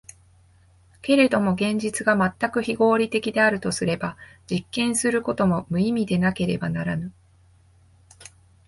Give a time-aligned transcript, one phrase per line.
[1.03, 4.17] けれども現実が全く非合理的であるとすれば、
[4.49, 7.11] 実験することも無意味でなければならぬ。